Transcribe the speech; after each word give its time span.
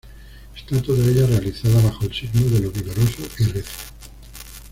Está 0.55 0.81
toda 0.81 1.05
ella 1.07 1.27
realizada 1.27 1.79
bajo 1.79 2.05
el 2.05 2.11
signo 2.11 2.41
de 2.49 2.59
lo 2.61 2.71
vigoroso 2.71 3.21
y 3.37 3.43
recio. 3.43 3.77